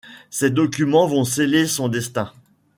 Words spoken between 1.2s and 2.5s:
sceller son destin.